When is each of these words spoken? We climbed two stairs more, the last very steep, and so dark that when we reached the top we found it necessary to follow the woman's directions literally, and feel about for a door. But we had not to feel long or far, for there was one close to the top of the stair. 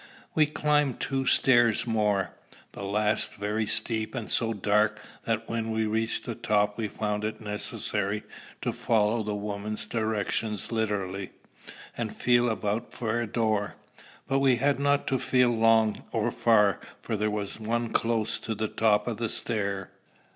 We 0.33 0.47
climbed 0.47 0.99
two 0.99 1.27
stairs 1.27 1.85
more, 1.85 2.33
the 2.71 2.81
last 2.81 3.35
very 3.35 3.67
steep, 3.67 4.15
and 4.15 4.31
so 4.31 4.51
dark 4.51 4.99
that 5.25 5.47
when 5.47 5.69
we 5.69 5.85
reached 5.85 6.25
the 6.25 6.33
top 6.33 6.75
we 6.75 6.87
found 6.87 7.23
it 7.23 7.39
necessary 7.39 8.23
to 8.63 8.71
follow 8.73 9.21
the 9.21 9.35
woman's 9.35 9.85
directions 9.85 10.71
literally, 10.71 11.29
and 11.95 12.15
feel 12.15 12.49
about 12.49 12.91
for 12.91 13.21
a 13.21 13.27
door. 13.27 13.75
But 14.27 14.39
we 14.39 14.55
had 14.55 14.79
not 14.79 15.05
to 15.05 15.19
feel 15.19 15.51
long 15.51 16.03
or 16.11 16.31
far, 16.31 16.79
for 16.99 17.15
there 17.15 17.29
was 17.29 17.59
one 17.59 17.89
close 17.89 18.39
to 18.39 18.55
the 18.55 18.69
top 18.69 19.07
of 19.07 19.17
the 19.17 19.29
stair. 19.29 19.91